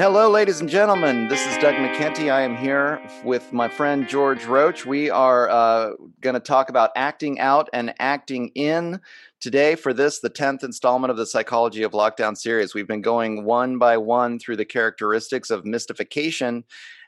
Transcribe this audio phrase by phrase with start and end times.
[0.00, 1.28] Hello, ladies and gentlemen.
[1.28, 2.32] This is Doug McKenty.
[2.32, 4.86] I am here with my friend George Roche.
[4.86, 5.90] We are uh,
[6.22, 9.02] going to talk about acting out and acting in
[9.40, 12.72] today for this, the 10th installment of the Psychology of Lockdown series.
[12.74, 16.64] We've been going one by one through the characteristics of mystification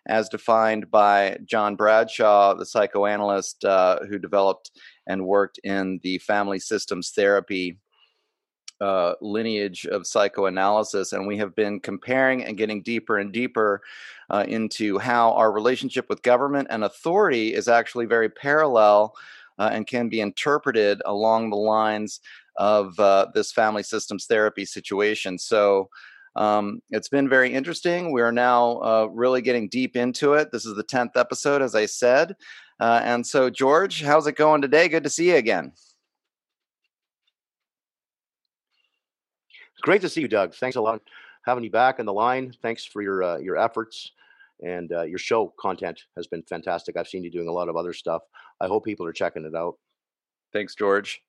[0.07, 4.71] as defined by John Bradshaw, the psychoanalyst uh, who developed
[5.07, 7.79] and worked in the family systems therapy
[8.83, 13.81] uh, lineage of psychoanalysis, and we have been comparing and getting deeper and deeper
[14.29, 19.15] uh, into how our relationship with government and authority is actually very parallel
[19.59, 22.21] uh, and can be interpreted along the lines
[22.57, 25.39] of uh, this family systems therapy situation.
[25.39, 25.89] So.
[26.35, 28.11] Um, it's been very interesting.
[28.11, 30.51] We are now uh, really getting deep into it.
[30.51, 32.37] This is the 10th episode, as I said.
[32.81, 34.89] and so, George, how's it going today?
[34.89, 35.73] Good to see you again.
[39.83, 40.55] Great to see you, Doug.
[40.55, 41.03] Thanks a lot
[41.45, 42.55] having you back on the line.
[42.63, 44.13] Thanks for your uh, your efforts
[44.63, 46.97] and uh, your show content has been fantastic.
[46.97, 48.23] I've seen you doing a lot of other stuff.
[48.61, 49.75] I hope people are checking it out.
[50.53, 51.23] Thanks, George.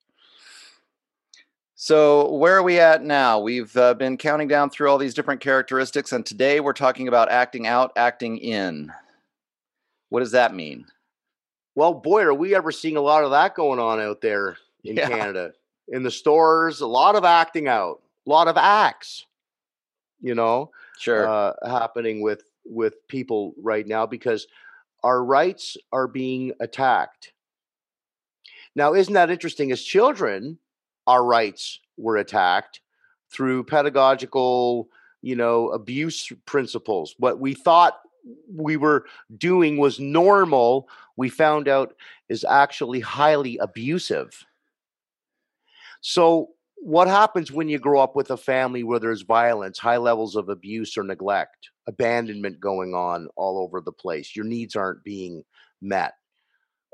[1.76, 3.40] So, where are we at now?
[3.40, 7.32] We've uh, been counting down through all these different characteristics, and today we're talking about
[7.32, 8.92] acting out, acting in.
[10.10, 10.86] What does that mean?
[11.76, 14.96] Well, boy, are we ever seeing a lot of that going on out there in
[14.96, 15.10] yeah.
[15.10, 15.54] Canada.
[15.88, 19.26] In the stores, a lot of acting out a lot of acts,
[20.22, 24.48] you know, sure, uh, happening with with people right now because
[25.04, 27.34] our rights are being attacked.
[28.76, 29.72] Now, isn't that interesting?
[29.72, 30.58] As children,
[31.08, 32.80] our rights were attacked
[33.30, 34.88] through pedagogical,
[35.22, 37.16] you know, abuse principles.
[37.18, 38.00] What we thought
[38.56, 39.06] we were
[39.38, 41.96] doing was normal, we found out
[42.30, 44.46] is actually highly abusive.
[46.02, 46.50] So
[46.84, 50.50] what happens when you grow up with a family where there's violence, high levels of
[50.50, 54.36] abuse or neglect, abandonment going on all over the place?
[54.36, 55.44] Your needs aren't being
[55.82, 56.14] met.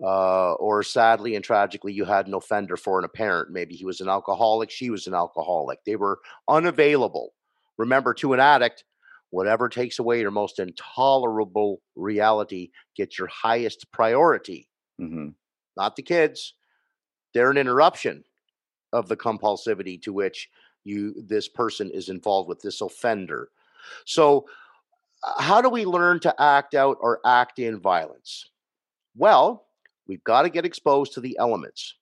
[0.02, 3.50] Uh, or sadly and tragically, you had an offender for a parent.
[3.52, 5.80] Maybe he was an alcoholic, she was an alcoholic.
[5.86, 7.34] They were unavailable.
[7.80, 8.84] Remember, to an addict,
[9.32, 14.70] whatever takes away your most intolerable reality gets your highest priority.
[15.02, 15.30] Mm-hmm.
[15.76, 16.54] Not the kids,
[17.34, 18.24] they're an interruption
[18.94, 20.50] of the compulsivity to which
[20.84, 23.50] you this person is involved with this offender.
[24.06, 24.46] So
[25.38, 28.50] how do we learn to act out or act in violence?
[29.16, 29.66] Well,
[30.08, 31.96] we've got to get exposed to the elements.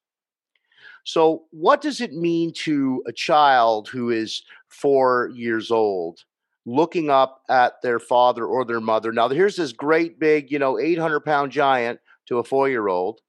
[1.04, 6.26] So, what does it mean to a child who is four years old
[6.66, 9.14] looking up at their father or their mother?
[9.14, 13.22] Now, here's this great big, you know, 800 pound giant to a four year old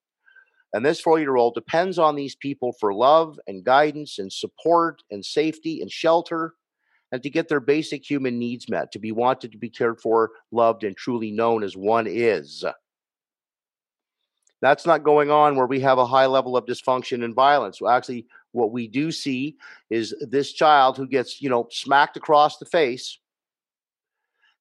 [0.72, 5.02] and this four year old depends on these people for love and guidance and support
[5.10, 6.54] and safety and shelter
[7.10, 10.30] and to get their basic human needs met, to be wanted, to be cared for,
[10.52, 12.64] loved, and truly known as one is.
[14.60, 17.80] That's not going on where we have a high level of dysfunction and violence.
[17.80, 19.56] Well, actually, what we do see
[19.88, 23.18] is this child who gets, you know, smacked across the face.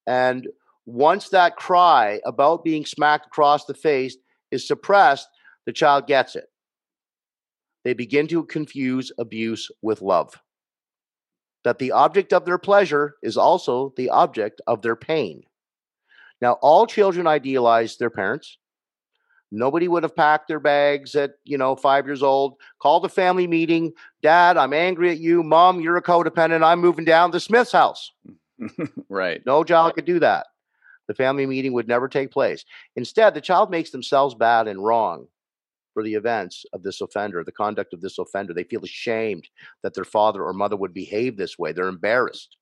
[0.06, 0.48] And
[0.86, 4.16] once that cry about being smacked across the face
[4.52, 5.28] is suppressed,
[5.68, 6.46] the child gets it.
[7.84, 10.34] They begin to confuse abuse with love.
[11.66, 15.44] That the object of their pleasure is also the object of their pain.
[16.42, 18.58] Now, all children idealize their parents.
[19.52, 23.48] Nobody would have packed their bags at, you know, five years old, called a family
[23.48, 23.92] meeting.
[24.22, 25.44] Dad, I'm angry at you.
[25.44, 26.64] Mom, you're a codependent.
[26.64, 28.12] I'm moving down to Smith's house.
[29.10, 29.46] right.
[29.46, 30.48] No child could do that.
[31.08, 32.64] The family meeting would never take place.
[32.96, 35.28] Instead, the child makes themselves bad and wrong
[35.98, 38.54] for the events of this offender, the conduct of this offender.
[38.54, 39.48] They feel ashamed
[39.82, 41.72] that their father or mother would behave this way.
[41.72, 42.56] They're embarrassed.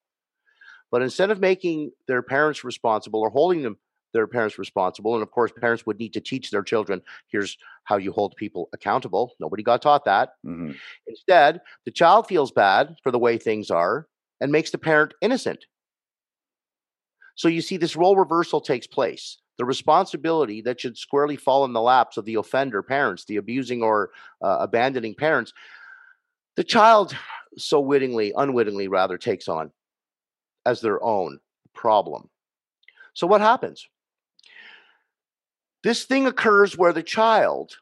[0.90, 3.78] But instead of making their parents responsible or holding them
[4.14, 7.98] their parents responsible, and of course, parents would need to teach their children here's how
[7.98, 9.34] you hold people accountable.
[9.42, 10.30] Nobody got taught that.
[10.46, 10.72] Mm-hmm.
[11.06, 14.08] Instead, the child feels bad for the way things are
[14.40, 15.66] and makes the parent innocent.
[17.36, 21.74] So you see, this role reversal takes place the responsibility that should squarely fall in
[21.74, 24.12] the laps of the offender parents, the abusing or
[24.42, 25.54] uh, abandoning parents,
[26.56, 27.16] the child
[27.58, 29.72] so wittingly, unwittingly rather, takes on
[30.66, 31.40] as their own
[31.74, 32.30] problem.
[33.14, 33.88] So, what happens?
[35.84, 37.78] This thing occurs where the child,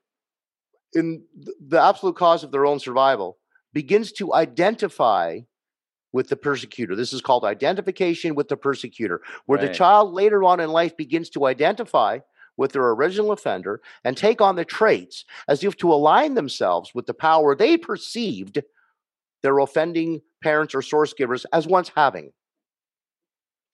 [0.93, 1.23] in
[1.65, 3.37] the absolute cause of their own survival,
[3.71, 5.39] begins to identify
[6.13, 6.95] with the persecutor.
[6.95, 9.67] This is called identification with the persecutor, where right.
[9.67, 12.19] the child later on in life begins to identify
[12.55, 17.07] with their original offender and take on the traits as if to align themselves with
[17.07, 18.61] the power they perceived
[19.41, 22.31] their offending parents or source givers as once having.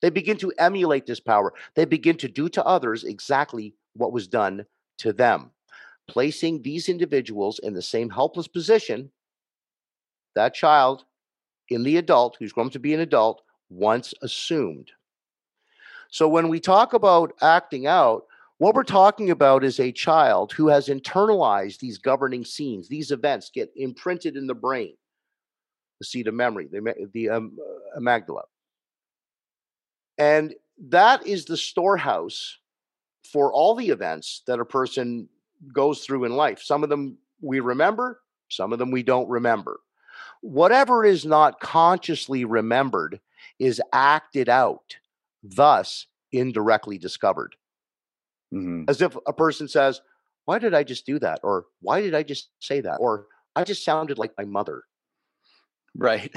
[0.02, 1.54] They begin to emulate this power.
[1.76, 4.66] They begin to do to others exactly what was done
[5.00, 5.52] to them,
[6.08, 9.12] placing these individuals in the same helpless position
[10.36, 11.04] that child
[11.70, 14.92] in the adult who's grown to be an adult once assumed.
[16.10, 18.26] So when we talk about acting out,
[18.58, 22.90] what we're talking about is a child who has internalized these governing scenes.
[22.90, 24.96] These events get imprinted in the brain,
[26.00, 27.58] the seat of memory, the, the um,
[27.96, 28.42] uh, amygdala.
[30.18, 30.54] And
[30.90, 32.58] that is the storehouse
[33.32, 35.30] for all the events that a person
[35.74, 36.62] goes through in life.
[36.62, 39.80] Some of them we remember, some of them we don't remember.
[40.42, 43.20] Whatever is not consciously remembered
[43.60, 44.98] is acted out,
[45.44, 47.56] thus indirectly discovered.
[48.54, 48.86] Mm-hmm.
[48.88, 50.02] As if a person says,
[50.46, 51.40] Why did I just do that?
[51.44, 52.98] Or why did I just say that?
[53.00, 54.84] Or I just sounded like my mother.
[55.96, 56.34] Right.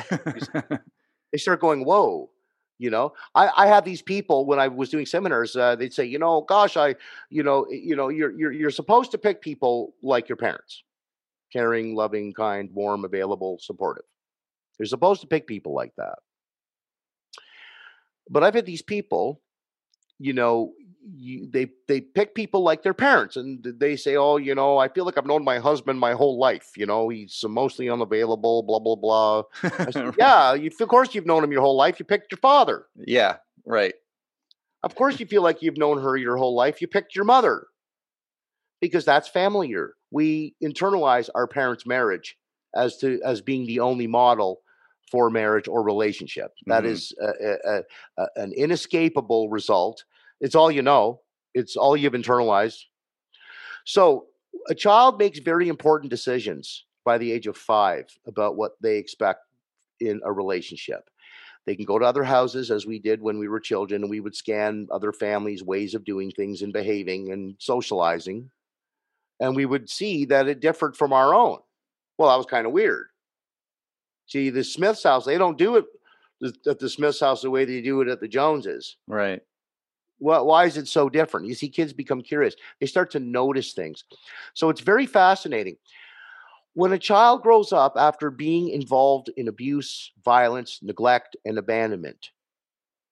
[1.33, 2.31] they start going, Whoa.
[2.79, 5.55] You know, I, I had these people when I was doing seminars.
[5.55, 6.97] Uh, they'd say, "You know, gosh, I,
[7.31, 10.83] you know, you know, you're you're you're supposed to pick people like your parents,
[11.53, 14.05] caring, loving, kind, warm, available, supportive.
[14.79, 16.19] You're supposed to pick people like that."
[18.31, 19.43] But I've had these people,
[20.19, 20.73] you know,
[21.17, 24.89] you, they they pick people like their parents, and they say, "Oh, you know, I
[24.89, 26.71] feel like I've known my husband my whole life.
[26.77, 28.63] You know, he's mostly unavailable.
[28.63, 29.43] Blah blah blah."
[29.91, 31.99] Said, yeah, you, of course you've known him your whole life.
[31.99, 32.87] You picked your father.
[32.97, 33.95] Yeah, right.
[34.83, 36.81] Of course you feel like you've known her your whole life.
[36.81, 37.67] You picked your mother
[38.83, 39.95] because that's familiar.
[40.11, 42.37] We internalize our parents' marriage
[42.77, 44.61] as to as being the only model
[45.11, 46.53] for marriage or relationship.
[46.67, 46.93] That mm-hmm.
[46.93, 47.83] is a, a,
[48.19, 50.05] a, an inescapable result
[50.43, 51.21] it's all you know,
[51.55, 52.83] it's all you've internalized.
[53.87, 54.27] So,
[54.69, 59.41] a child makes very important decisions by the age of five about what they expect
[60.01, 61.09] in a relationship.
[61.65, 64.21] They can go to other houses, as we did when we were children, and we
[64.21, 68.51] would scan other families' ways of doing things and behaving and socializing.
[69.43, 71.59] And we would see that it differed from our own.
[72.17, 73.09] Well, that was kind of weird.
[74.27, 75.85] See, the Smiths house, they don't do it
[76.67, 78.97] at the Smiths house the way they do it at the Joneses.
[79.07, 79.43] Right
[80.23, 81.47] why is it so different?
[81.47, 82.55] You see, kids become curious.
[82.81, 84.05] They start to notice things.
[84.55, 85.77] So it's very fascinating.
[86.75, 92.31] When a child grows up after being involved in abuse, violence, neglect, and abandonment,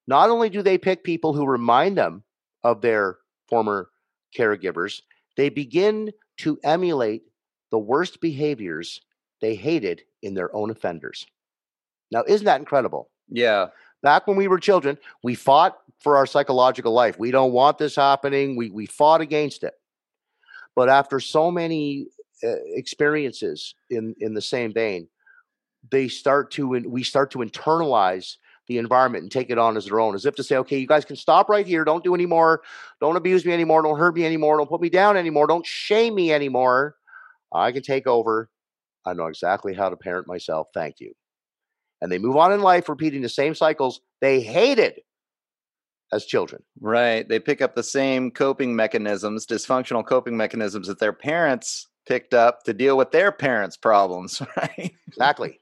[0.07, 2.23] not only do they pick people who remind them
[2.63, 3.19] of their
[3.49, 3.91] former
[4.37, 5.03] caregivers,
[5.37, 7.23] they begin to emulate
[7.71, 9.01] the worst behaviors
[9.41, 11.27] they hated in their own offenders.
[12.11, 13.11] Now, isn't that incredible?
[13.29, 13.69] Yeah.
[14.03, 17.19] Back when we were children, we fought for our psychological life.
[17.19, 18.57] We don't want this happening.
[18.57, 19.75] We we fought against it.
[20.75, 22.07] But after so many
[22.43, 25.09] uh, experiences in in the same vein,
[25.91, 28.37] they start to we start to internalize
[28.71, 30.87] the environment and take it on as their own, as if to say, okay, you
[30.87, 31.85] guys can stop right here.
[31.85, 32.63] Don't do anymore.
[33.01, 33.83] Don't abuse me anymore.
[33.83, 34.57] Don't hurt me anymore.
[34.57, 35.49] Don't put me down anymore.
[35.49, 36.95] Don't shame me anymore.
[37.53, 38.49] I can take over.
[39.05, 40.69] I know exactly how to parent myself.
[40.73, 41.13] Thank you.
[42.01, 45.01] And they move on in life, repeating the same cycles they hated
[46.13, 46.63] as children.
[46.81, 47.29] Right.
[47.29, 52.63] They pick up the same coping mechanisms, dysfunctional coping mechanisms that their parents picked up
[52.65, 54.95] to deal with their parents' problems, right?
[55.09, 55.59] exactly.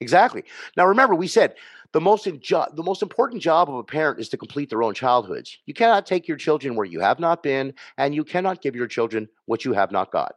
[0.00, 0.44] Exactly.
[0.76, 1.54] Now remember we said
[1.92, 5.56] the most the most important job of a parent is to complete their own childhoods.
[5.66, 8.86] You cannot take your children where you have not been and you cannot give your
[8.86, 10.34] children what you have not got.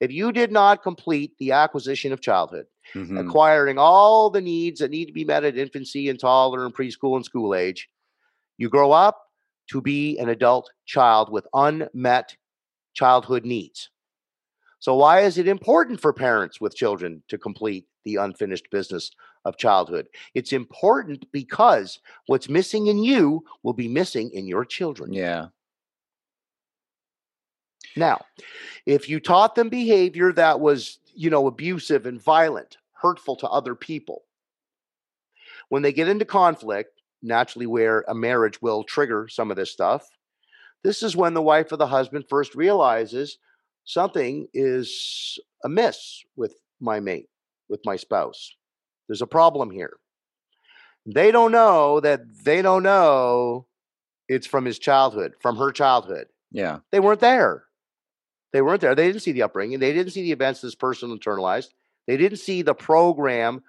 [0.00, 3.16] If you did not complete the acquisition of childhood, mm-hmm.
[3.16, 7.16] acquiring all the needs that need to be met at infancy and toddler and preschool
[7.16, 7.88] and school age,
[8.58, 9.20] you grow up
[9.70, 12.36] to be an adult child with unmet
[12.94, 13.90] childhood needs.
[14.78, 19.10] So, why is it important for parents with children to complete the unfinished business
[19.44, 20.08] of childhood?
[20.34, 25.12] It's important because what's missing in you will be missing in your children.
[25.12, 25.48] Yeah.
[27.96, 28.24] Now,
[28.86, 33.74] if you taught them behavior that was, you know, abusive and violent, hurtful to other
[33.74, 34.24] people,
[35.68, 40.08] when they get into conflict, naturally where a marriage will trigger some of this stuff.
[40.82, 43.38] This is when the wife or the husband first realizes
[43.84, 47.28] something is amiss with my mate,
[47.68, 48.54] with my spouse.
[49.08, 49.96] There's a problem here.
[51.06, 53.66] They don't know that they don't know
[54.28, 56.26] it's from his childhood, from her childhood.
[56.50, 56.78] Yeah.
[56.92, 57.64] They weren't there.
[58.52, 58.94] They weren't there.
[58.94, 59.80] They didn't see the upbringing.
[59.80, 61.70] They didn't see the events this person internalized.
[62.06, 63.62] They didn't see the program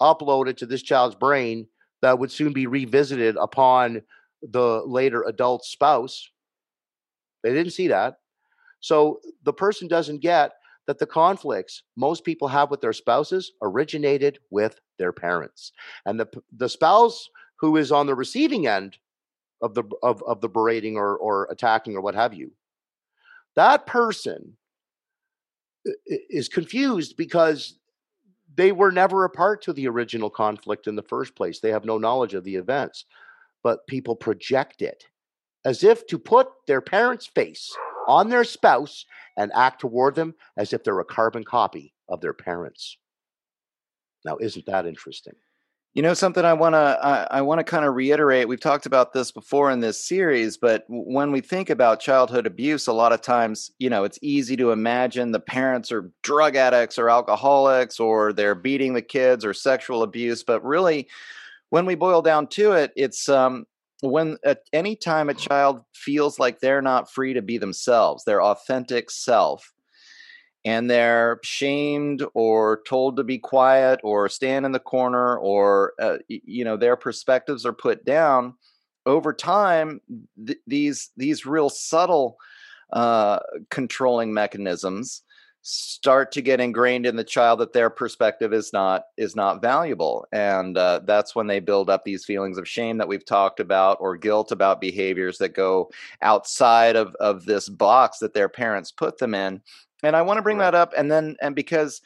[0.00, 1.66] uploaded to this child's brain
[2.02, 4.02] that would soon be revisited upon
[4.42, 6.30] the later adult spouse.
[7.42, 8.18] They didn't see that.
[8.80, 10.52] So the person doesn't get
[10.86, 15.72] that the conflicts most people have with their spouses originated with their parents.
[16.04, 17.28] And the the spouse
[17.60, 18.98] who is on the receiving end
[19.62, 22.52] of the of, of the berating or or attacking or what have you,
[23.54, 24.56] that person
[26.06, 27.78] is confused because
[28.56, 31.60] they were never a part to the original conflict in the first place.
[31.60, 33.04] They have no knowledge of the events,
[33.62, 35.04] but people project it
[35.64, 37.74] as if to put their parent's face
[38.06, 39.04] on their spouse
[39.36, 42.96] and act toward them as if they're a carbon copy of their parents.
[44.24, 45.34] Now, isn't that interesting?
[45.94, 48.48] You know something I want to I, I want to kind of reiterate.
[48.48, 52.86] We've talked about this before in this series, but when we think about childhood abuse,
[52.86, 56.98] a lot of times, you know, it's easy to imagine the parents are drug addicts
[56.98, 61.08] or alcoholics or they're beating the kids or sexual abuse, but really
[61.70, 63.64] when we boil down to it, it's um
[64.02, 68.42] when at any time a child feels like they're not free to be themselves, their
[68.42, 69.72] authentic self,
[70.64, 76.18] and they're shamed or told to be quiet or stand in the corner or uh,
[76.28, 78.54] you know their perspectives are put down
[79.06, 80.00] over time
[80.44, 82.36] th- these these real subtle
[82.92, 83.38] uh,
[83.70, 85.22] controlling mechanisms
[85.68, 90.24] start to get ingrained in the child that their perspective is not is not valuable
[90.30, 93.96] and uh, that's when they build up these feelings of shame that we've talked about
[93.98, 95.90] or guilt about behaviors that go
[96.22, 99.60] outside of of this box that their parents put them in
[100.04, 100.70] and I want to bring right.
[100.70, 102.00] that up and then and because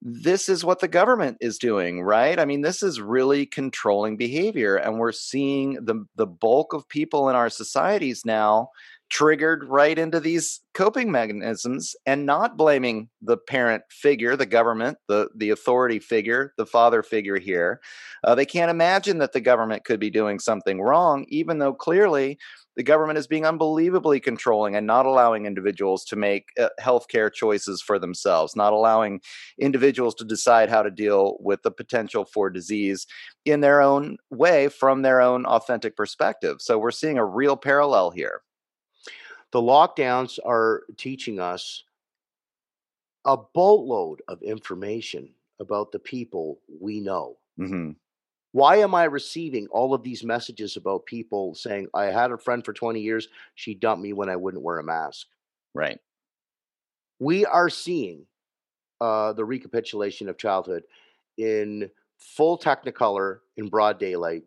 [0.00, 2.38] this is what the government is doing, right?
[2.38, 7.28] I mean, this is really controlling behavior and we're seeing the the bulk of people
[7.28, 8.70] in our societies now
[9.10, 15.28] triggered right into these coping mechanisms and not blaming the parent figure the government the
[15.36, 17.80] the authority figure the father figure here
[18.24, 22.38] uh, they can't imagine that the government could be doing something wrong even though clearly
[22.78, 27.82] the government is being unbelievably controlling and not allowing individuals to make uh, healthcare choices
[27.82, 29.20] for themselves, not allowing
[29.58, 33.04] individuals to decide how to deal with the potential for disease
[33.44, 36.58] in their own way from their own authentic perspective.
[36.60, 38.42] So we're seeing a real parallel here.
[39.52, 41.84] The lockdowns are teaching us
[43.24, 47.36] a boatload of information about the people we know.
[47.58, 47.92] Mm-hmm.
[48.52, 52.64] Why am I receiving all of these messages about people saying, I had a friend
[52.64, 55.26] for 20 years, she dumped me when I wouldn't wear a mask?
[55.74, 55.98] Right.
[57.18, 58.24] We are seeing
[59.00, 60.84] uh, the recapitulation of childhood
[61.36, 64.44] in full technicolor in broad daylight.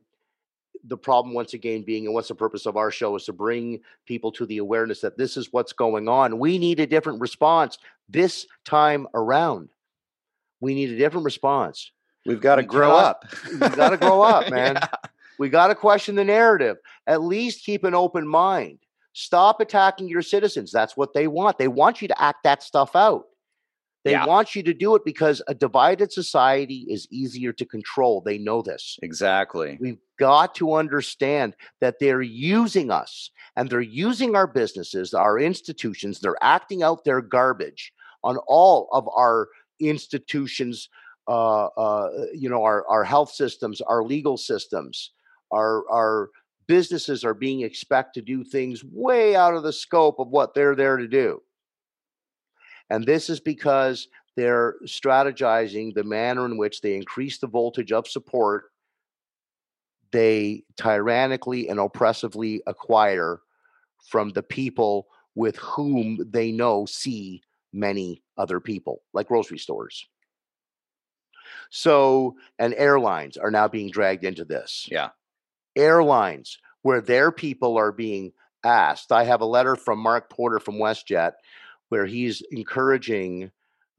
[0.85, 3.81] The problem, once again, being, and what's the purpose of our show, is to bring
[4.05, 6.39] people to the awareness that this is what's going on.
[6.39, 7.77] We need a different response
[8.09, 9.69] this time around.
[10.59, 11.91] We need a different response.
[12.25, 13.25] We've got to grow up.
[13.49, 14.75] we've got to grow up, man.
[14.75, 14.87] Yeah.
[15.39, 16.77] We got to question the narrative.
[17.07, 18.77] At least keep an open mind.
[19.13, 20.71] Stop attacking your citizens.
[20.71, 21.57] That's what they want.
[21.57, 23.25] They want you to act that stuff out.
[24.03, 24.25] They yeah.
[24.25, 28.21] want you to do it because a divided society is easier to control.
[28.21, 28.97] They know this.
[29.03, 29.77] Exactly.
[29.79, 36.19] We've got to understand that they're using us and they're using our businesses, our institutions.
[36.19, 37.91] They're acting out their garbage
[38.23, 39.47] on all of our
[39.79, 40.89] institutions,
[41.27, 45.09] uh, uh, you know, our, our health systems, our legal systems,
[45.51, 46.29] our, our
[46.67, 50.75] businesses are being expected to do things way out of the scope of what they're
[50.75, 51.41] there to do.
[52.91, 58.07] And this is because they're strategizing the manner in which they increase the voltage of
[58.07, 58.70] support
[60.11, 63.39] they tyrannically and oppressively acquire
[64.07, 67.41] from the people with whom they know see
[67.73, 70.07] many other people, like grocery stores.
[71.69, 74.87] So, and airlines are now being dragged into this.
[74.91, 75.09] Yeah.
[75.75, 79.11] Airlines, where their people are being asked.
[79.11, 81.33] I have a letter from Mark Porter from WestJet
[81.89, 83.51] where he's encouraging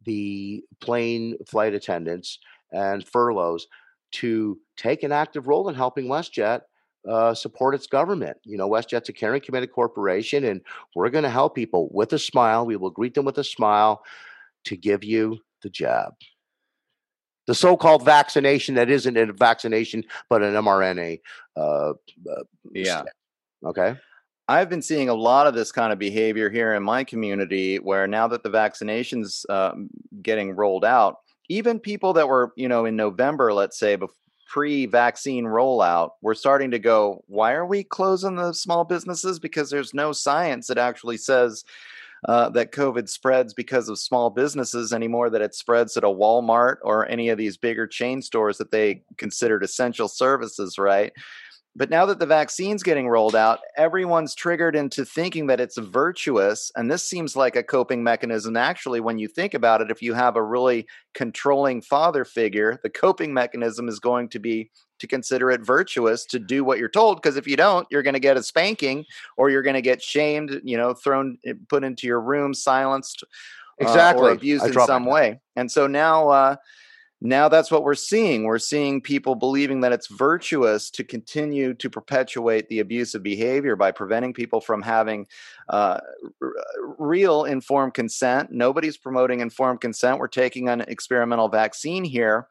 [0.05, 2.39] the plane flight attendants
[2.73, 3.67] and furloughs
[4.13, 6.61] to take an active role in helping WestJet
[7.09, 8.37] uh, support its government.
[8.45, 10.61] You know, WestJet's a caring, committed corporation, and
[10.95, 12.65] we're going to help people with a smile.
[12.67, 14.05] We will greet them with a smile
[14.65, 16.15] to give you the jab
[17.47, 21.21] the so-called vaccination that isn't a vaccination but an mRNA.
[21.57, 22.43] Uh, uh,
[22.73, 23.03] yeah.
[23.65, 23.97] Okay.
[24.49, 28.07] I've been seeing a lot of this kind of behavior here in my community, where
[28.07, 29.73] now that the vaccinations uh,
[30.21, 31.19] getting rolled out,
[31.53, 33.99] even people that were, you know, in November, let's say,
[34.49, 39.39] pre-vaccine rollout, we're starting to go, why are we closing the small businesses?
[39.39, 41.65] Because there's no science that actually says
[42.27, 46.77] uh, that COVID spreads because of small businesses anymore, that it spreads at a Walmart
[46.83, 51.13] or any of these bigger chain stores that they considered essential services, right?
[51.75, 56.71] But now that the vaccine's getting rolled out, everyone's triggered into thinking that it's virtuous.
[56.77, 58.59] And this seems like a coping mechanism.
[58.59, 62.91] Actually, when you think about it, if you have a really controlling father figure, the
[62.91, 67.17] coping mechanism is going to be to consider it virtuous to do what you're told.
[67.17, 69.07] Because if you don't, you're going to get a spanking
[69.39, 73.25] or you're going to get shamed, you know, thrown, eh, put into your room, silenced,
[73.79, 75.41] exactly, uh, or abused in some way.
[75.57, 76.57] And so now, uh,
[77.25, 78.43] now that's what we're seeing.
[78.43, 83.93] We're seeing people believing that it's virtuous to continue to perpetuate the abusive behavior by
[83.93, 85.29] preventing people from having
[85.69, 86.01] uh,
[86.43, 86.53] r-
[86.99, 88.51] real informed consent.
[88.51, 90.19] Nobody's promoting informed consent.
[90.19, 92.49] We're taking an experimental vaccine here.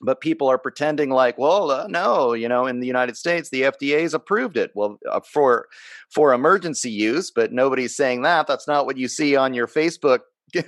[0.00, 3.62] But people are pretending like, well, uh, no, you know, in the United States, the
[3.62, 4.70] FDA's approved it.
[4.76, 5.66] Well, uh, for
[6.08, 8.46] for emergency use, but nobody's saying that.
[8.46, 10.20] That's not what you see on your Facebook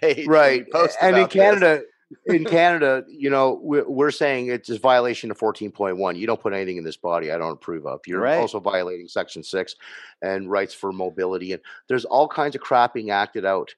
[0.00, 0.64] page, right?
[1.02, 1.84] And in Canada, this
[2.26, 6.16] in Canada, you know, we're, saying it's a violation of 14.1.
[6.16, 8.00] You don't put anything in this body I don't approve of.
[8.06, 8.36] You're right.
[8.36, 9.76] also violating Section 6
[10.22, 11.52] and rights for mobility.
[11.52, 13.72] And there's all kinds of crap being acted out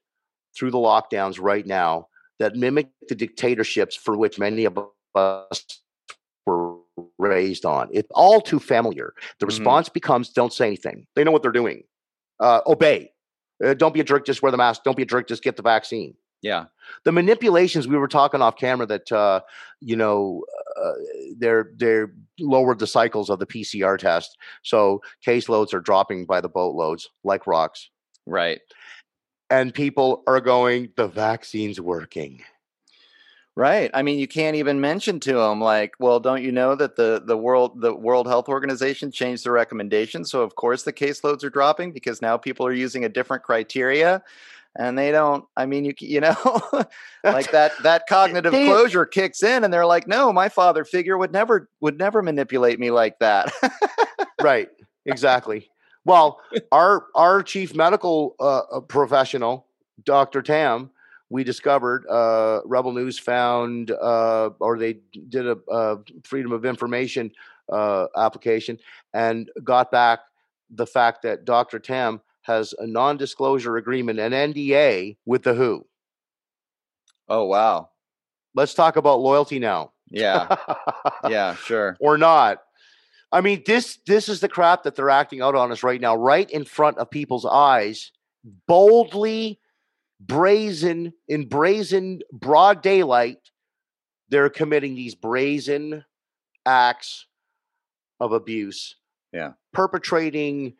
[0.57, 2.09] through the lockdowns right now
[2.39, 4.79] that mimic the dictatorships for which many of
[5.15, 5.83] us
[6.47, 6.77] were
[7.19, 7.89] raised on.
[7.93, 9.13] It's all too familiar.
[9.39, 9.47] The mm-hmm.
[9.47, 11.07] response becomes don't say anything.
[11.15, 11.85] They know what they're doing.
[12.41, 13.13] Uh, obey.
[13.63, 14.27] Uh, don't be a jerk.
[14.27, 14.83] Just wear the mask.
[14.85, 15.29] Don't be a jerk.
[15.29, 16.15] Just get the vaccine.
[16.43, 16.67] Yeah.
[17.05, 19.41] The manipulations we were talking off camera that uh,
[19.81, 20.45] you know
[20.77, 20.93] uh,
[21.39, 26.49] they're they're lowered the cycles of the PCR test, so caseloads are dropping by the
[26.49, 27.89] boatloads like rocks.
[28.27, 28.61] Right.
[29.51, 32.43] And people are going, the vaccine's working.
[33.55, 33.91] Right.
[33.93, 37.23] I mean, you can't even mention to them like, well, don't you know that the
[37.25, 41.51] the world the World Health Organization changed their recommendations, so of course the caseloads are
[41.51, 44.23] dropping because now people are using a different criteria
[44.79, 46.35] and they don't i mean you you know
[47.25, 51.19] like that that cognitive they, closure kicks in and they're like no my father figure
[51.19, 53.53] would never would never manipulate me like that.
[54.41, 54.69] Right
[55.07, 55.71] exactly.
[56.05, 56.41] Well
[56.73, 59.67] our our chief medical uh, uh, professional
[60.05, 60.91] dr tam
[61.31, 67.31] we discovered uh, rebel news found uh, or they did a, a freedom of information
[67.71, 68.79] uh, application
[69.15, 70.21] and got back
[70.71, 75.87] the fact that dr tam has a non disclosure agreement, an NDA with the WHO.
[77.29, 77.91] Oh, wow.
[78.55, 79.93] Let's talk about loyalty now.
[80.11, 80.57] Yeah.
[81.29, 81.97] yeah, sure.
[82.01, 82.59] Or not.
[83.31, 86.15] I mean, this this is the crap that they're acting out on us right now,
[86.15, 88.13] right in front of people's eyes,
[88.67, 89.59] boldly,
[90.21, 93.39] brazen, in brazen, broad daylight.
[94.29, 96.05] They're committing these brazen
[96.67, 97.27] acts
[98.21, 98.97] of abuse.
[99.33, 99.53] Yeah.
[99.73, 100.75] Perpetrating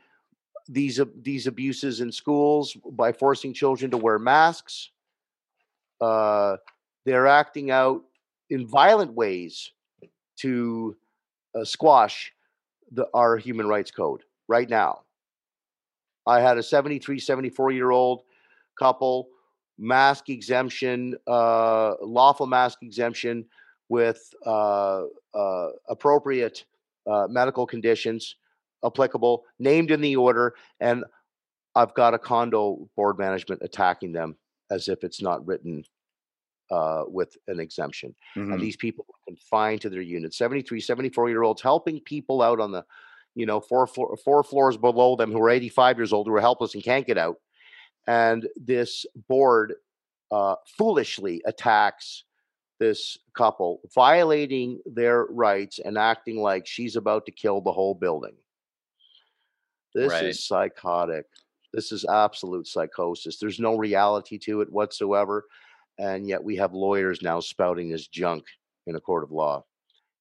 [0.73, 4.91] these these abuses in schools by forcing children to wear masks.
[6.01, 6.57] Uh,
[7.05, 8.03] they're acting out
[8.51, 9.73] in violent ways
[10.39, 10.97] to
[11.55, 12.33] uh, squash
[12.91, 15.03] the, our human rights code right now.
[16.27, 18.23] I had a 73, 74 year old
[18.79, 19.29] couple,
[19.79, 23.45] mask exemption, uh, lawful mask exemption
[23.89, 25.03] with uh,
[25.35, 26.65] uh, appropriate
[27.07, 28.37] uh, medical conditions
[28.85, 31.05] applicable, named in the order, and
[31.75, 34.37] I've got a condo board management attacking them
[34.71, 35.85] as if it's not written
[36.71, 38.15] uh, with an exemption.
[38.37, 38.53] Mm-hmm.
[38.53, 40.39] And these people are confined to their units.
[40.39, 42.85] 73, 74 year olds helping people out on the,
[43.35, 46.41] you know, four, four, four floors below them who are 85 years old who are
[46.41, 47.37] helpless and can't get out.
[48.07, 49.75] And this board
[50.31, 52.25] uh, foolishly attacks
[52.81, 58.35] this couple, violating their rights and acting like she's about to kill the whole building.
[59.95, 60.25] This right.
[60.25, 61.27] is psychotic.
[61.73, 63.39] This is absolute psychosis.
[63.39, 65.47] There's no reality to it whatsoever.
[65.99, 68.45] And yet we have lawyers now spouting this junk
[68.87, 69.65] in a court of law.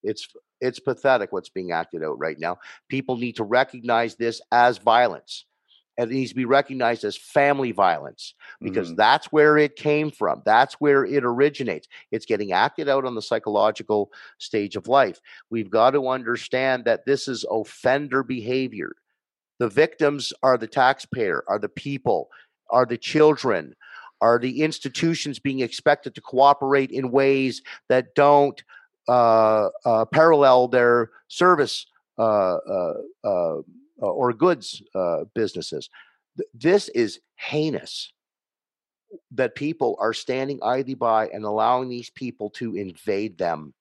[0.03, 0.27] It's
[0.59, 2.57] it's pathetic what's being acted out right now.
[2.87, 5.45] People need to recognize this as violence.
[5.97, 8.95] And it needs to be recognized as family violence because mm-hmm.
[8.95, 10.41] that's where it came from.
[10.45, 11.87] That's where it originates.
[12.11, 15.19] It's getting acted out on the psychological stage of life.
[15.49, 18.93] We've got to understand that this is offender behavior.
[19.61, 22.31] The victims are the taxpayer, are the people,
[22.71, 23.75] are the children,
[24.19, 28.59] are the institutions being expected to cooperate in ways that don't
[29.07, 31.85] uh, uh, parallel their service
[32.17, 32.93] uh, uh,
[33.23, 33.55] uh
[33.99, 35.91] or goods uh, businesses.
[36.55, 38.11] This is heinous
[39.29, 43.75] that people are standing idly by and allowing these people to invade them.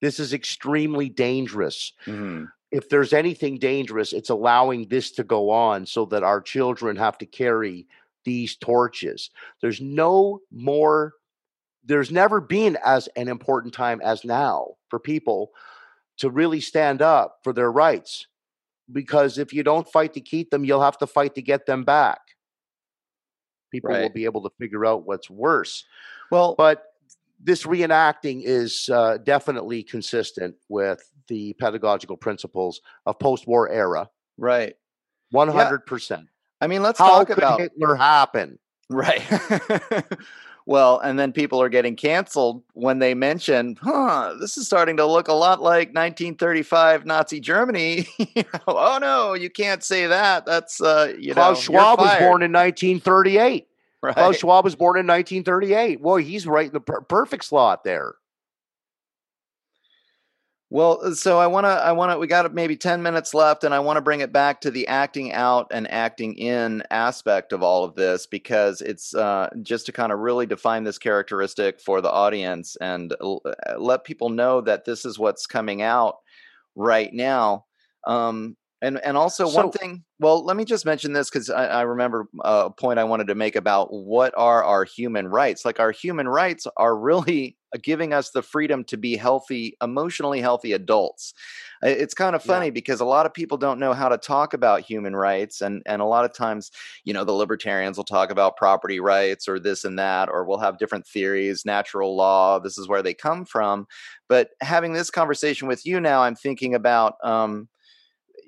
[0.00, 1.92] This is extremely dangerous.
[2.06, 6.96] Mm-hmm if there's anything dangerous, it's allowing this to go on so that our children
[6.96, 7.86] have to carry
[8.24, 9.30] these torches.
[9.60, 11.14] There's no more,
[11.84, 15.50] there's never been as an important time as now for people
[16.18, 18.26] to really stand up for their rights.
[18.92, 21.84] Because if you don't fight to keep them, you'll have to fight to get them
[21.84, 22.20] back.
[23.70, 25.84] People will be able to figure out what's worse.
[26.30, 26.89] Well, But
[27.42, 34.08] this reenacting is uh, definitely consistent with the pedagogical principles of post-war era.
[34.36, 34.74] right.
[35.32, 36.26] One hundred percent.
[36.60, 38.58] I mean, let's How talk could about Hitler happen?
[38.90, 39.22] Right.
[40.66, 45.06] well, and then people are getting canceled when they mention, huh, this is starting to
[45.06, 48.06] look a lot like 1935 Nazi Germany.
[48.66, 50.44] oh no, you can't say that.
[50.44, 53.68] That's uh, you Klaus know, Schwab was born in 1938.
[54.02, 54.14] right.
[54.14, 56.02] Klaus Schwab was born in 1938.
[56.02, 58.14] Boy, he's right in the per- perfect slot there.
[60.72, 63.64] Well, uh, so I want to, I want to, we got maybe 10 minutes left,
[63.64, 67.52] and I want to bring it back to the acting out and acting in aspect
[67.52, 71.80] of all of this because it's uh, just to kind of really define this characteristic
[71.80, 76.18] for the audience and l- uh, let people know that this is what's coming out
[76.76, 77.64] right now.
[78.06, 81.82] Um, and, and also one thing, well, let me just mention this because I, I
[81.82, 85.64] remember a point I wanted to make about what are our human rights.
[85.64, 90.72] Like our human rights are really giving us the freedom to be healthy, emotionally healthy
[90.72, 91.34] adults.
[91.82, 92.42] It's kind of Yeah.
[92.42, 95.82] funny because a lot of people don't know how to talk about human rights, and
[95.86, 96.70] and a lot of times,
[97.04, 100.58] you know, the libertarians will talk about property rights or this and that, or we'll
[100.58, 102.58] have different theories, natural law.
[102.58, 103.86] This is where they come from.
[104.28, 107.14] But having this conversation with you now, I'm thinking about.
[107.24, 107.68] Um,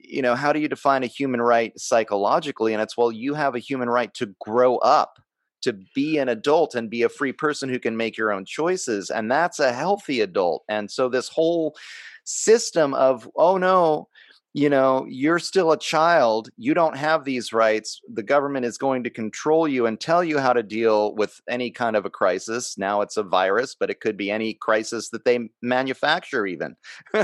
[0.02, 2.72] you know how do you define a human right psychologically?
[2.72, 5.18] And it's well you have a human right to grow up
[5.62, 9.10] to be an adult and be a free person who can make your own choices
[9.10, 10.64] and that's a healthy adult.
[10.68, 11.76] And so this whole
[12.24, 14.08] system of oh no
[14.54, 19.02] you know you're still a child you don't have these rights the government is going
[19.02, 22.76] to control you and tell you how to deal with any kind of a crisis.
[22.76, 26.76] Now it's a virus but it could be any crisis that they manufacture even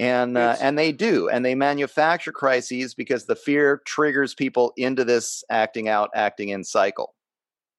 [0.00, 5.04] and uh, and they do and they manufacture crises because the fear triggers people into
[5.04, 7.14] this acting out acting in cycle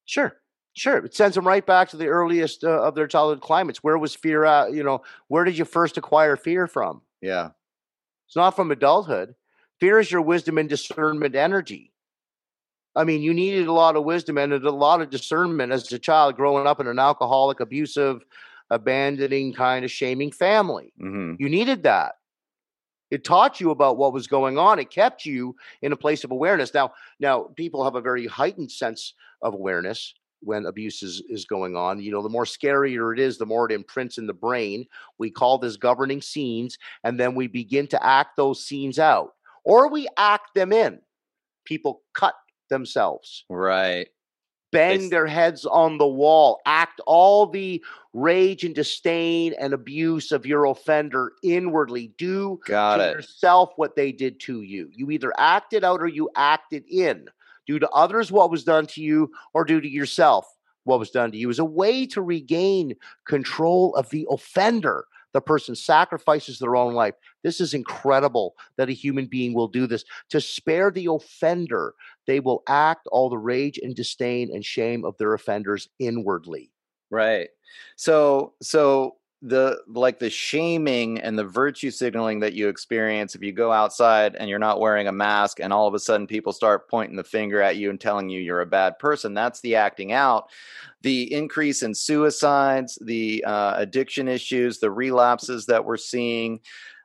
[0.06, 0.36] Sure,
[0.74, 0.98] sure.
[0.98, 3.82] It sends them right back to the earliest uh, of their childhood climates.
[3.82, 4.74] Where was fear at?
[4.74, 7.02] You know, where did you first acquire fear from?
[7.22, 7.52] yeah
[8.28, 9.36] It's not from adulthood.
[9.80, 11.94] Fear is your wisdom and discernment energy.
[12.94, 16.00] I mean, you needed a lot of wisdom and a lot of discernment as a
[16.00, 18.26] child growing up in an alcoholic, abusive,
[18.72, 20.92] abandoning, kind of shaming family.
[21.00, 22.14] hmm You needed that.
[23.12, 24.80] It taught you about what was going on.
[24.80, 26.74] It kept you in a place of awareness.
[26.74, 31.76] Now, now people have a very heightened sense of awareness when abuse is, is going
[31.76, 32.00] on.
[32.00, 34.86] You know, the more scarier it is, the more it imprints in the brain.
[35.18, 39.32] We call this governing scenes, and then we begin to act those scenes out,
[39.66, 41.00] or we act them in.
[41.66, 42.34] People cut
[42.70, 44.08] themselves right
[44.72, 50.46] bang their heads on the wall, act all the rage and disdain and abuse of
[50.46, 52.14] your offender inwardly.
[52.18, 54.90] Do got to it yourself what they did to you.
[54.94, 57.28] You either acted out or you acted in.
[57.68, 60.48] Do to others what was done to you, or do to yourself
[60.84, 65.06] what was done to you, is a way to regain control of the offender.
[65.34, 67.15] The person sacrifices their own life.
[67.44, 70.04] This is incredible that a human being will do this.
[70.30, 71.94] To spare the offender,
[72.28, 76.72] they will act all the rage and disdain and shame of their offenders inwardly.
[77.10, 77.50] Right.
[77.96, 83.51] So so the like the shaming and the virtue signaling that you experience if you
[83.51, 86.88] go outside and you're not wearing a mask and all of a sudden people start
[86.88, 90.12] pointing the finger at you and telling you you're a bad person that's the acting
[90.12, 90.49] out
[91.01, 96.60] the increase in suicides the uh, addiction issues the relapses that we're seeing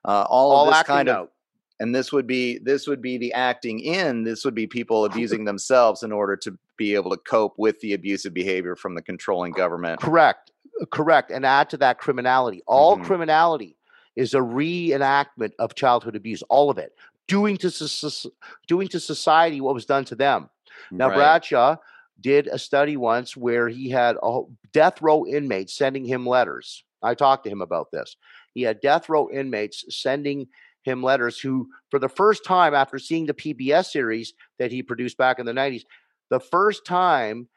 [0.04, 1.32] uh, all, All of this kind of out.
[1.80, 5.46] and this would be this would be the acting in this would be people abusing
[5.46, 9.52] themselves in order to be able to cope with the abusive behavior from the controlling
[9.52, 10.52] government Correct.
[10.90, 11.30] Correct.
[11.30, 12.62] And add to that criminality.
[12.66, 13.04] All Mhm.
[13.04, 13.76] criminality
[14.14, 16.94] is a reenactment of childhood abuse, all of it.
[17.28, 18.32] Doing to soc-
[18.66, 20.48] doing to society what was done to them.
[20.90, 21.16] Now, Right.
[21.16, 21.76] Bradshaw
[22.20, 26.84] did a study once where he had a death row inmates sending him letters.
[27.02, 28.16] I talked to him about this.
[28.54, 30.48] He had death row inmates sending
[30.82, 35.16] him letters who, for the first time after seeing the PBS series that he produced
[35.18, 35.84] back in the 90s,
[36.30, 37.48] the first time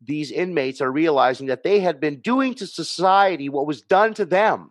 [0.00, 4.24] these inmates are realizing that they had been doing to society what was done to
[4.24, 4.70] them.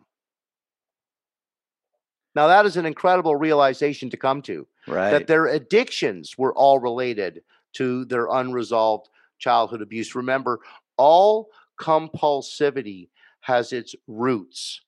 [2.36, 6.80] Now, that is an incredible realization to come to right that their addictions were all
[6.80, 7.42] related
[7.74, 9.10] to their unresolved
[9.40, 10.16] childhood abuse.
[10.16, 10.60] Remember,
[10.98, 13.10] all compulsivity
[13.42, 14.82] has its roots,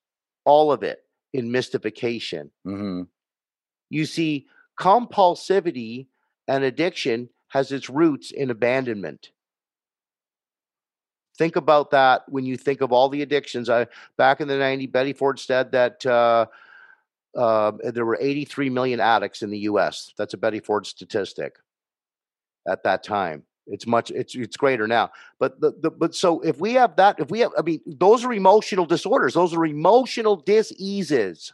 [0.45, 2.51] all of it in mystification.
[2.63, 3.03] hmm
[3.89, 4.47] You see,
[4.79, 6.07] compulsivity
[6.47, 9.31] and addiction has its roots in abandonment.
[11.39, 13.69] Think about that when you think of all the addictions.
[13.69, 16.47] I back in the 90s, Betty Ford said that uh,
[17.33, 20.13] uh, there were 83 million addicts in the U.S.
[20.17, 21.55] That's a Betty Ford statistic
[22.67, 23.43] at that time.
[23.67, 25.11] It's much it's it's greater now.
[25.39, 28.25] But the, the but so if we have that, if we have, I mean, those
[28.25, 29.33] are emotional disorders.
[29.33, 31.53] Those are emotional diseases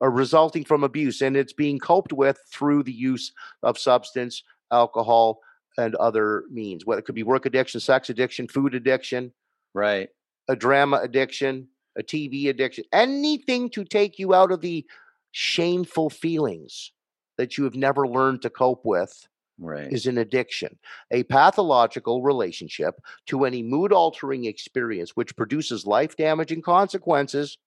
[0.00, 3.30] are resulting from abuse, and it's being coped with through the use
[3.62, 5.42] of substance, alcohol,
[5.78, 6.84] and other means.
[6.84, 9.32] Whether it could be work addiction, sex addiction, food addiction,
[9.74, 10.08] right,
[10.48, 14.84] a drama addiction, a TV addiction, anything to take you out of the
[15.32, 16.92] shameful feelings
[17.38, 19.28] that you have never learned to cope with
[19.58, 19.92] right.
[19.92, 20.78] is an addiction,
[21.10, 27.58] a pathological relationship to any mood altering experience which produces life damaging consequences.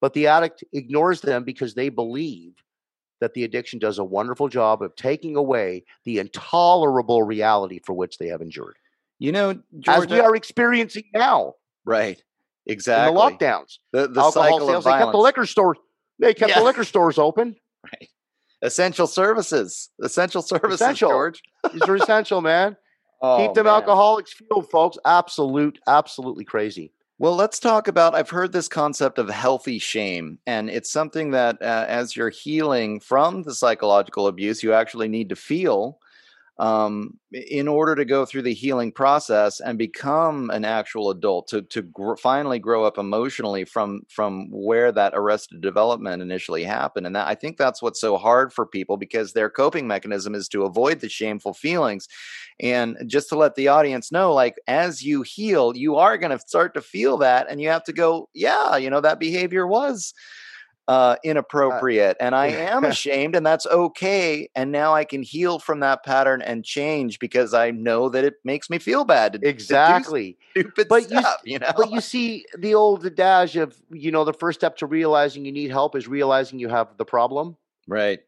[0.00, 2.54] But the addict ignores them because they believe
[3.20, 8.18] that the addiction does a wonderful job of taking away the intolerable reality for which
[8.18, 8.76] they have endured.
[9.18, 11.54] You know, Georgia, as we are experiencing now.
[11.84, 12.22] Right.
[12.66, 13.08] Exactly.
[13.08, 13.78] In the lockdowns.
[13.92, 14.84] The, the alcohol sales.
[14.84, 15.78] They kept the liquor stores.
[16.18, 16.58] They kept yeah.
[16.58, 17.56] the liquor stores open.
[17.82, 18.10] Right.
[18.60, 19.88] Essential services.
[20.02, 21.08] Essential services, essential.
[21.08, 21.40] George.
[21.72, 22.76] These are essential, man.
[23.22, 23.74] Oh, Keep them man.
[23.74, 24.96] alcoholics fueled, folks.
[25.04, 26.90] Absolute, absolutely crazy.
[27.20, 28.14] Well, let's talk about.
[28.14, 32.98] I've heard this concept of healthy shame, and it's something that uh, as you're healing
[32.98, 35.99] from the psychological abuse, you actually need to feel
[36.60, 41.62] um, in order to go through the healing process and become an actual adult to
[41.62, 47.06] to gr- finally grow up emotionally from from where that arrested development initially happened.
[47.06, 50.48] And that I think that's what's so hard for people because their coping mechanism is
[50.48, 52.06] to avoid the shameful feelings.
[52.60, 56.38] And just to let the audience know like as you heal you are going to
[56.46, 60.12] start to feel that and you have to go yeah you know that behavior was
[60.88, 64.48] uh, inappropriate and I am ashamed and that's okay.
[64.56, 68.34] And now I can heal from that pattern and change because I know that it
[68.44, 69.34] makes me feel bad.
[69.34, 70.36] To, exactly.
[70.56, 71.70] To stupid but stuff, you, you, know.
[71.76, 75.52] But you see the old adage of, you know, the first step to realizing you
[75.52, 77.56] need help is realizing you have the problem.
[77.86, 78.20] Right.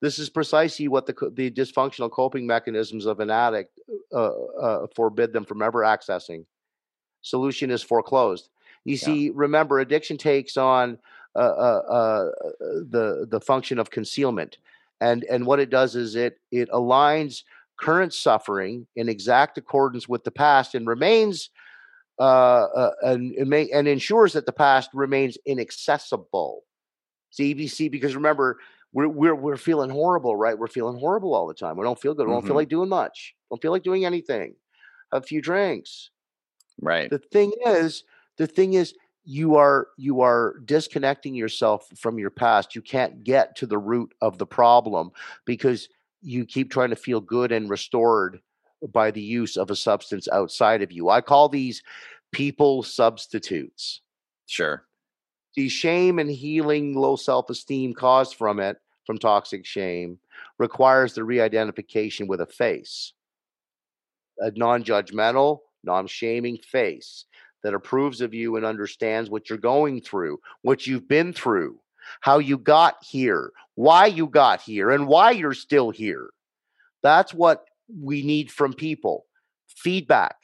[0.00, 3.80] This is precisely what the the dysfunctional coping mechanisms of an addict
[4.14, 6.44] uh, uh, forbid them from ever accessing.
[7.22, 8.48] Solution is foreclosed.
[8.84, 9.04] You yeah.
[9.04, 14.58] see, remember, addiction takes on uh, uh, uh, the the function of concealment,
[15.00, 17.42] and and what it does is it it aligns
[17.78, 21.50] current suffering in exact accordance with the past and remains
[22.18, 26.64] uh, uh, and and, may, and ensures that the past remains inaccessible.
[27.32, 28.58] CBC because remember
[28.92, 30.58] we're we're we're feeling horrible, right?
[30.58, 31.76] We're feeling horrible all the time.
[31.76, 32.26] We don't feel good.
[32.26, 32.48] We don't mm-hmm.
[32.48, 33.34] feel like doing much.
[33.50, 34.54] Don't feel like doing anything.
[35.12, 36.10] A few drinks.
[36.80, 37.10] Right.
[37.10, 38.04] The thing is,
[38.36, 38.94] the thing is,
[39.28, 42.74] you are you are disconnecting yourself from your past.
[42.74, 45.10] You can't get to the root of the problem
[45.44, 45.90] because
[46.22, 48.40] you keep trying to feel good and restored
[48.90, 51.10] by the use of a substance outside of you.
[51.10, 51.82] I call these
[52.32, 54.00] people substitutes.
[54.46, 54.86] Sure.
[55.56, 60.18] The shame and healing low self-esteem caused from it from toxic shame
[60.58, 63.12] requires the re-identification with a face.
[64.38, 67.26] A non-judgmental non-shaming face
[67.62, 71.78] that approves of you and understands what you're going through, what you've been through,
[72.20, 76.30] how you got here, why you got here, and why you're still here.
[77.02, 79.24] That's what we need from people
[79.68, 80.36] feedback,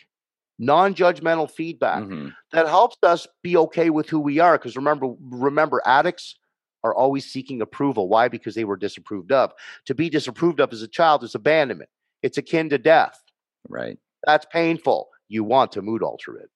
[0.59, 2.29] non judgmental feedback mm-hmm.
[2.53, 4.57] that helps us be okay with who we are.
[4.57, 6.37] Because remember, remember, addicts
[6.85, 8.09] are always seeking approval.
[8.09, 8.29] Why?
[8.29, 9.53] Because they were disapproved of.
[9.87, 11.91] To be disapproved of as a child is abandonment,
[12.23, 13.21] it's akin to death.
[13.69, 13.99] Right.
[14.27, 15.09] That's painful.
[15.29, 16.51] You want to mood alter it.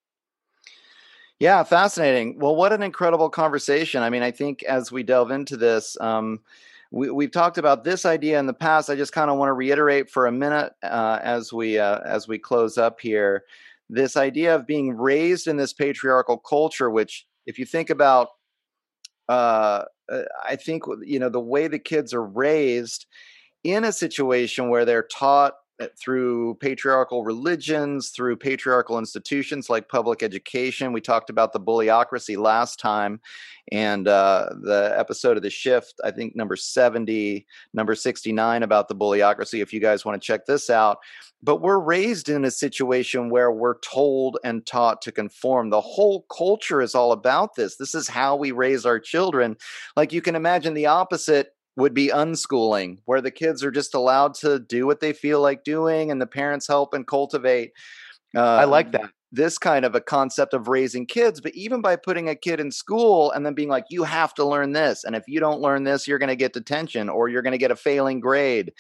[1.41, 2.39] Yeah, fascinating.
[2.41, 4.03] Well, what an incredible conversation.
[4.03, 6.41] I mean, I think as we delve into this, um,
[6.91, 8.91] we, we've talked about this idea in the past.
[8.91, 12.27] I just kind of want to reiterate for a minute uh, as we uh, as
[12.27, 13.45] we close up here.
[13.89, 18.29] This idea of being raised in this patriarchal culture, which, if you think about,
[19.29, 23.07] uh, uh I think you know the way the kids are raised
[23.63, 25.55] in a situation where they're taught
[25.97, 30.93] through patriarchal religions, through patriarchal institutions like public education.
[30.93, 33.21] We talked about the bullyocracy last time,
[33.71, 38.97] and uh, the episode of The Shift, I think number 70, number 69 about the
[38.97, 40.99] bullyocracy, if you guys want to check this out.
[41.43, 45.71] But we're raised in a situation where we're told and taught to conform.
[45.71, 47.77] The whole culture is all about this.
[47.77, 49.57] This is how we raise our children.
[49.97, 54.35] Like you can imagine the opposite would be unschooling, where the kids are just allowed
[54.35, 57.73] to do what they feel like doing and the parents help and cultivate.
[58.37, 59.11] Uh, I like that.
[59.31, 62.73] This kind of a concept of raising kids, but even by putting a kid in
[62.73, 65.05] school and then being like, you have to learn this.
[65.05, 67.59] And if you don't learn this, you're going to get detention or you're going to
[67.59, 68.73] get a failing grade.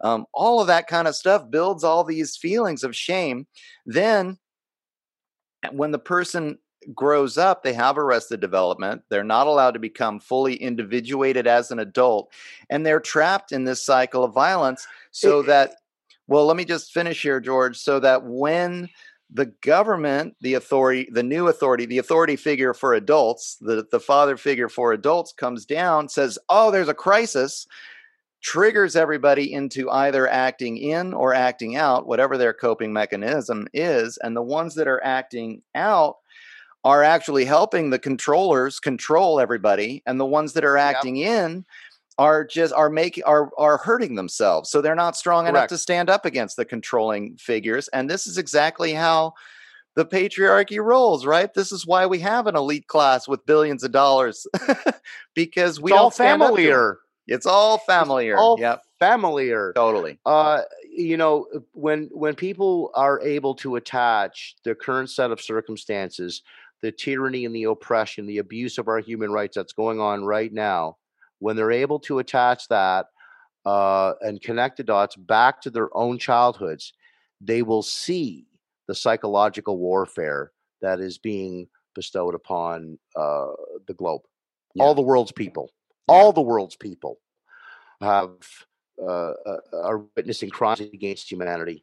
[0.00, 3.46] Um, all of that kind of stuff builds all these feelings of shame.
[3.84, 4.38] Then
[5.72, 6.58] when the person
[6.94, 9.02] grows up, they have arrested development.
[9.08, 12.32] They're not allowed to become fully individuated as an adult,
[12.70, 14.86] and they're trapped in this cycle of violence.
[15.10, 15.76] So it, that,
[16.26, 17.78] well, let me just finish here, George.
[17.78, 18.88] So that when
[19.32, 24.36] the government, the authority, the new authority, the authority figure for adults, the, the father
[24.36, 27.66] figure for adults comes down, says, Oh, there's a crisis,
[28.40, 34.18] triggers everybody into either acting in or acting out, whatever their coping mechanism is.
[34.18, 36.18] And the ones that are acting out
[36.86, 40.04] are actually helping the controllers control everybody.
[40.06, 41.42] And the ones that are acting yep.
[41.42, 41.66] in
[42.16, 45.56] are just are making are are hurting themselves so they're not strong Correct.
[45.56, 49.34] enough to stand up against the controlling figures and this is exactly how
[49.96, 53.92] the patriarchy rolls right this is why we have an elite class with billions of
[53.92, 54.46] dollars
[55.34, 61.18] because we it's all familiar it's all familiar it's all yep familiar totally uh you
[61.18, 66.42] know when when people are able to attach the current set of circumstances
[66.86, 70.52] the tyranny and the oppression the abuse of our human rights that's going on right
[70.52, 70.96] now
[71.40, 73.06] when they're able to attach that
[73.64, 76.92] uh, and connect the dots back to their own childhoods,
[77.40, 78.46] they will see
[78.86, 83.48] the psychological warfare that is being bestowed upon uh,
[83.88, 84.22] the globe.
[84.76, 84.84] Yeah.
[84.84, 85.72] All the world's people,
[86.06, 87.18] all the world's people
[88.00, 88.30] have
[89.02, 91.82] uh, uh, are witnessing crimes against humanity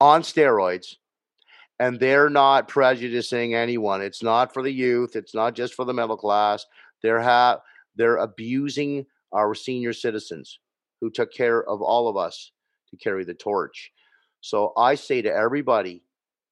[0.00, 0.96] on steroids,
[1.80, 4.00] and they're not prejudicing anyone.
[4.02, 5.16] It's not for the youth.
[5.16, 6.64] It's not just for the middle class.
[7.02, 7.60] They're have
[7.96, 10.58] they're abusing our senior citizens
[11.00, 12.52] who took care of all of us
[12.90, 13.92] to carry the torch.
[14.40, 16.02] So I say to everybody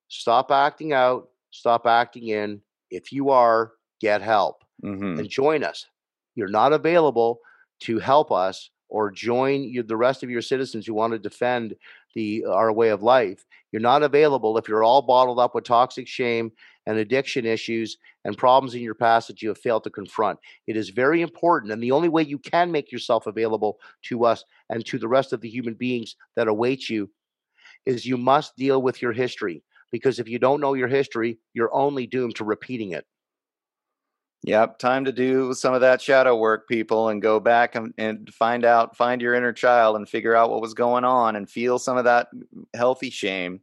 [0.09, 2.61] stop acting out, stop acting in.
[2.91, 5.19] If you are, get help mm-hmm.
[5.21, 5.87] and join us.
[6.35, 7.41] You're not available
[7.81, 11.75] to help us or join you, the rest of your citizens who want to defend
[12.15, 13.47] the uh, our way of life.
[13.73, 16.53] You're not available if you're all bottled up with toxic shame
[16.87, 20.39] and addiction issues and problems in your past that you have failed to confront.
[20.67, 21.73] It is very important.
[21.73, 23.79] And the only way you can make yourself available
[24.09, 27.09] to us and to the rest of the human beings that await you
[27.87, 29.63] is you must deal with your history.
[29.91, 33.07] Because if you don't know your history, you're only doomed to repeating it.
[34.45, 38.33] Yep, time to do some of that shadow work, people, and go back and, and,
[38.35, 41.79] find out, find your inner child, and figure out what was going on, and feel
[41.79, 42.27] some of that
[42.75, 43.61] healthy shame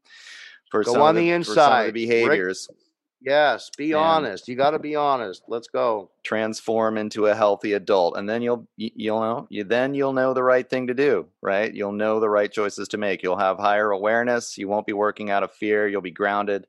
[0.72, 2.68] for go some on of the, the inside the behaviors.
[2.70, 2.78] Rick,
[3.22, 4.48] yes, be and honest.
[4.48, 5.44] You got to be honest.
[5.50, 6.12] Let's go.
[6.24, 10.44] Transform into a healthy adult, and then you'll you'll know you then you'll know the
[10.44, 11.28] right thing to do.
[11.42, 13.22] Right, you'll know the right choices to make.
[13.22, 14.58] You'll have higher awareness.
[14.58, 15.90] You won't be working out of fear.
[15.90, 16.68] You'll be grounded,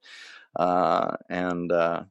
[0.56, 2.02] uh, and uh,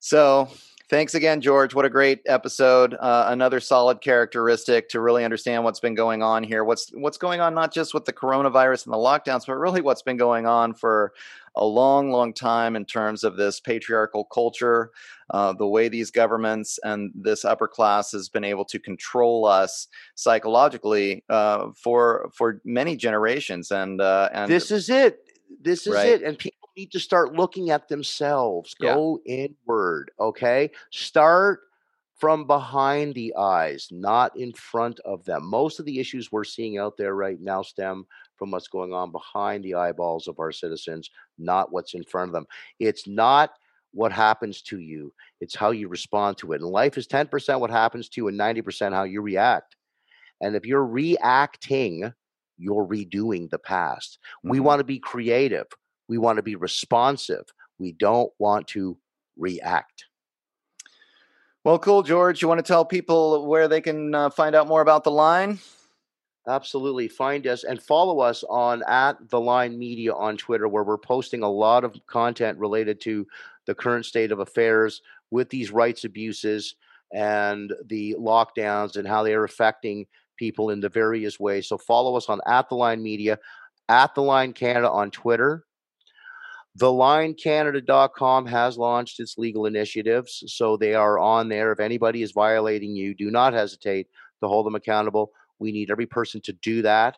[0.00, 0.48] so
[0.90, 1.72] Thanks again, George.
[1.72, 2.94] What a great episode.
[2.94, 6.64] Uh, another solid characteristic to really understand what's been going on here.
[6.64, 10.02] What's what's going on not just with the coronavirus and the lockdowns, but really what's
[10.02, 11.12] been going on for
[11.54, 14.90] a long, long time in terms of this patriarchal culture,
[15.30, 19.86] uh, the way these governments and this upper class has been able to control us
[20.16, 23.70] psychologically uh, for for many generations.
[23.70, 25.20] And uh, and this is it.
[25.62, 26.08] This is right?
[26.08, 26.22] it.
[26.22, 28.74] And people need to start looking at themselves.
[28.74, 29.46] Go yeah.
[29.46, 30.70] inward, okay?
[30.90, 31.60] Start
[32.20, 35.44] from behind the eyes, not in front of them.
[35.44, 38.04] Most of the issues we're seeing out there right now stem
[38.36, 42.34] from what's going on behind the eyeballs of our citizens, not what's in front of
[42.34, 42.46] them.
[42.78, 43.52] It's not
[43.92, 46.60] what happens to you, it's how you respond to it.
[46.60, 49.74] And life is 10% what happens to you and 90% how you react.
[50.42, 52.12] And if you're reacting,
[52.58, 54.18] you're redoing the past.
[54.22, 54.50] Mm-hmm.
[54.50, 55.66] We want to be creative.
[56.10, 57.44] We want to be responsive.
[57.78, 58.98] We don't want to
[59.38, 60.06] react.
[61.62, 62.42] Well, cool, George.
[62.42, 65.60] You want to tell people where they can uh, find out more about the line?
[66.48, 67.06] Absolutely.
[67.06, 71.44] Find us and follow us on at the line media on Twitter, where we're posting
[71.44, 73.24] a lot of content related to
[73.66, 76.74] the current state of affairs with these rights abuses
[77.14, 81.68] and the lockdowns and how they are affecting people in the various ways.
[81.68, 83.38] So follow us on at the line media,
[83.88, 85.66] at the line Canada on Twitter,
[86.78, 91.72] TheLineCanada.com has launched its legal initiatives, so they are on there.
[91.72, 94.06] If anybody is violating you, do not hesitate
[94.42, 95.32] to hold them accountable.
[95.58, 97.16] We need every person to do that.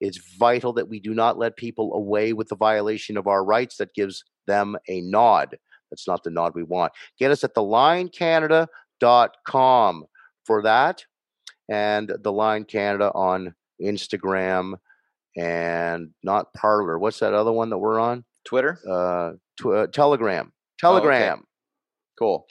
[0.00, 3.76] It's vital that we do not let people away with the violation of our rights
[3.76, 5.58] that gives them a nod.
[5.90, 6.92] That's not the nod we want.
[7.18, 10.04] Get us at thelinecanada.com
[10.44, 11.04] for that
[11.68, 14.74] and The Line Canada on Instagram
[15.36, 16.98] and not Parler.
[16.98, 18.24] What's that other one that we're on?
[18.44, 18.78] Twitter?
[18.88, 20.52] Uh, tw- uh, Telegram.
[20.78, 21.28] Telegram.
[21.30, 21.42] Oh, okay.
[22.18, 22.46] Cool.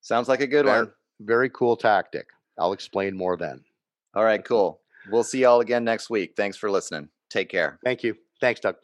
[0.00, 0.92] Sounds like a good very, one.
[1.20, 2.26] Very cool tactic.
[2.58, 3.64] I'll explain more then.
[4.14, 4.80] All right, cool.
[5.10, 6.34] We'll see y'all again next week.
[6.36, 7.08] Thanks for listening.
[7.30, 7.78] Take care.
[7.84, 8.14] Thank you.
[8.40, 8.76] Thanks, Doug.